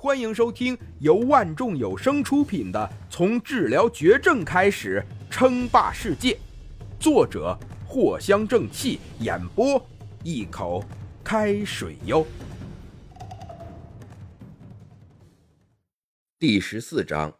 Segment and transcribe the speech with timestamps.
[0.00, 6.34] 欢迎收听由万众有声出品的《从治疗绝症开始称霸世界》，
[7.00, 9.84] 作者藿香正气，演播
[10.22, 10.84] 一口
[11.24, 12.24] 开水哟。
[16.38, 17.34] 第十四章，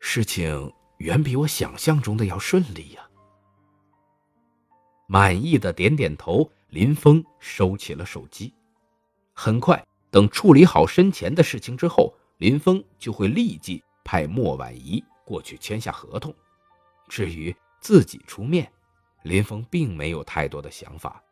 [0.00, 3.08] 事情远比我想象中的要顺利呀。
[5.08, 8.52] 满意的点点头，林峰收起了手机。
[9.32, 9.82] 很快，
[10.16, 16.34] 等处理好身前的事情之后，林峰就会立即派莫婉仪过去签下合同。
[17.06, 18.72] 至于自己出面，
[19.24, 21.22] 林峰并没有太多的想法。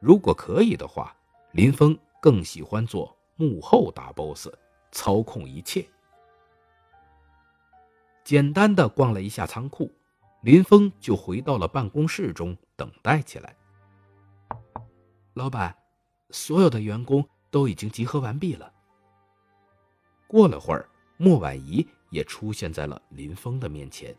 [0.00, 1.16] 如果可以的话，
[1.52, 4.48] 林峰更喜欢做幕后大 boss，
[4.90, 5.86] 操控一切。
[8.24, 9.88] 简单的逛了一下仓库。
[10.42, 13.54] 林峰就回到了办公室中等待起来。
[15.34, 15.72] 老板，
[16.30, 18.72] 所有的员工都已经集合完毕了。
[20.26, 24.12] 过了会儿，莫婉仪也出现在了林峰的面前。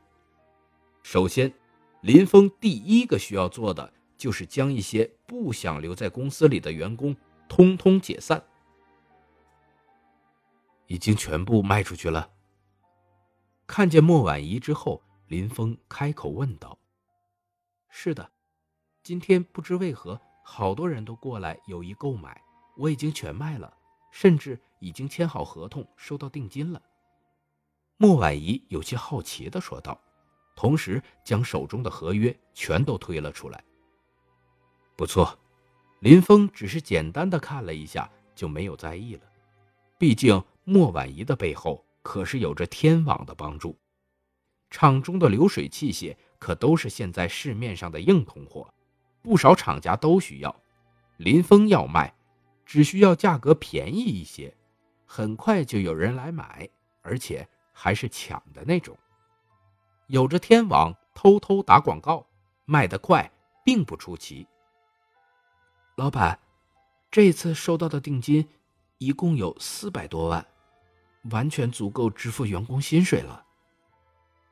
[1.04, 1.54] 首先，
[2.00, 7.14] 林峰第一个需要做的就是将一些不想留在公司里的员工
[7.50, 8.42] 通通解散。
[10.88, 12.32] 已经全部卖出去了。
[13.68, 15.02] 看见莫婉仪之后。
[15.28, 16.78] 林峰开口问道
[17.90, 18.32] ：“是的，
[19.02, 22.40] 今天不知为何，好多人都过来有意购买，
[22.76, 23.74] 我已经全卖了，
[24.12, 26.82] 甚至已经签好合同，收到定金了。”
[27.98, 30.00] 莫婉仪有些好奇的说道，
[30.56, 33.64] 同时将手中的合约全都推了出来。
[34.98, 35.38] 不错，
[36.02, 39.22] 林峰只是简单的看了一下，就没有在意了。
[39.98, 43.78] 毕竟莫婉仪的背后可是有着天网的帮助。
[44.70, 48.74] 厂中的流水器械可都是现在市面上的硬通货，
[49.22, 50.54] 不少厂家都需要。
[51.18, 52.14] 林峰要卖，
[52.66, 54.54] 只需要价格便宜一些，
[55.06, 56.68] 很快就有人来买，
[57.02, 58.98] 而且还是抢的那种。
[60.08, 62.28] 有着天网，偷偷打广告，
[62.66, 63.32] 卖得快，
[63.64, 64.48] 并不出奇。
[65.96, 66.38] 老板，
[67.10, 68.48] 这次收到的定金
[68.98, 70.46] 一共有四百多万，
[71.32, 73.46] 完全足够支付员工薪水了。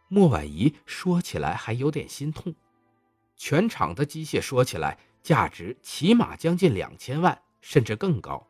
[0.07, 2.55] 莫婉仪说起来还有点心痛，
[3.35, 8.45] 全厂的机械说起来价值起码将近两千万，甚至更高，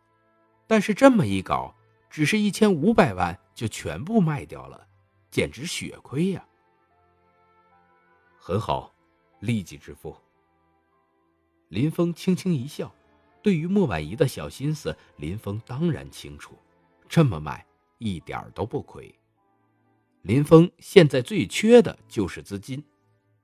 [0.65, 1.73] 但是这么一搞，
[2.09, 4.87] 只是一千五百万就全部卖掉了，
[5.29, 6.43] 简直血亏呀！
[8.39, 8.91] 很好，
[9.39, 10.17] 立即支付。
[11.69, 12.91] 林峰轻轻一笑，
[13.43, 16.57] 对于莫婉仪的小心思，林峰当然清楚，
[17.07, 17.63] 这么卖
[17.99, 19.13] 一点都不亏。
[20.23, 22.83] 林峰现在最缺的就是资金，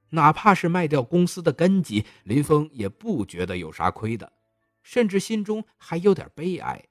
[0.09, 4.33] 哪怕是卖掉公司的根基，林峰也不觉得有啥亏的，
[4.91, 6.83] 甚至心中还有点悲哀。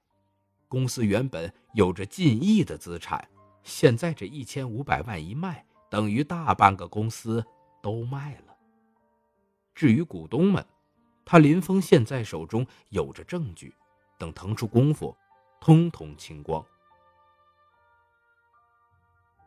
[0.69, 3.29] 公司原本有着近亿的资产，
[3.61, 7.45] 现在这一千五百万一卖，等于大半个公司
[7.83, 8.55] 都卖了。
[9.75, 10.65] 至于股东们，
[11.25, 13.75] 他林峰现在手中有着证据，
[14.17, 15.13] 等腾出功夫，
[15.59, 16.65] 通通清光。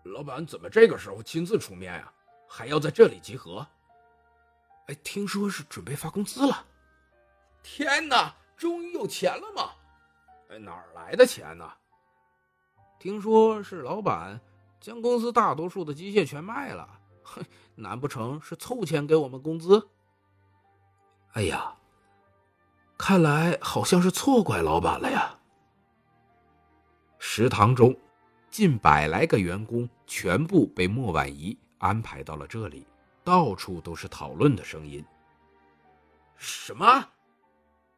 [0.05, 2.13] 老板怎么这个时候亲自出面呀？
[2.47, 3.67] 还要在这里集合？
[4.89, 6.67] 哎，听说是准备发工资了。
[7.63, 9.73] 天哪，终于有钱了吗？
[10.49, 11.69] 哎，哪儿来的钱呢？
[13.01, 14.41] 听说是老板
[14.81, 16.89] 将公司大多数的机械全卖了。
[17.25, 19.89] 哼，难不成是凑钱给我们工资？
[21.33, 21.75] 哎呀，
[22.97, 25.37] 看来好像是错怪老板了呀。
[27.19, 27.93] 食堂中。
[28.49, 32.87] 近百来个员工全部被莫婉仪安排到了这里，
[33.25, 35.03] 到处都是讨论的声音。
[36.37, 37.09] 什么？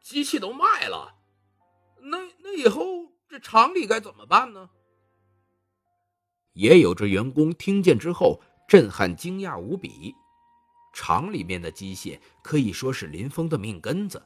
[0.05, 1.15] 机器都卖了？
[1.99, 4.69] 那那以后这厂里该怎么办呢？
[6.53, 10.13] 也有这员工听见之后震撼惊讶无比。
[10.93, 14.23] 厂里面的机械可以说是林峰的命根子，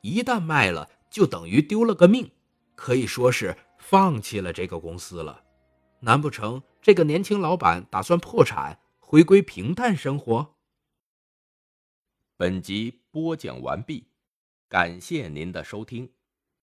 [0.00, 2.28] 一旦卖了，就等于丢了个命，
[2.74, 5.44] 可以说是放弃了这个公司了。
[6.00, 10.56] 难不成这个年轻老板打算破产，回归平淡生活？
[12.36, 14.09] 本集播讲完毕，
[14.70, 16.12] 感谢您的收听。